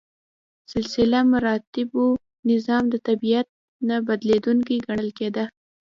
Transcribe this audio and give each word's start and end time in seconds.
سلسله 0.73 1.19
مراتبو 1.31 2.05
نظام 2.51 2.83
د 2.93 2.95
طبیعت 3.07 3.47
نه 3.87 3.95
بدلیدونکی 4.07 4.75
ګڼل 4.87 5.09
کېده. 5.17 5.45